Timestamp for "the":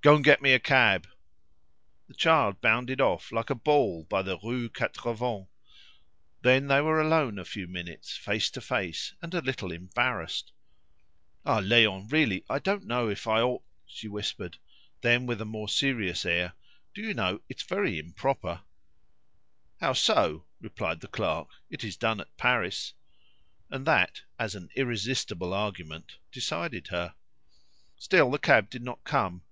2.08-2.14, 4.22-4.36, 21.02-21.06, 28.32-28.40